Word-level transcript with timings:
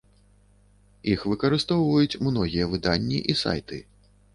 Іх 1.11 1.27
выкарыстоўваюць 1.33 2.19
многія 2.31 2.75
выданні 2.77 3.25
і 3.33 3.41
сайты. 3.45 3.87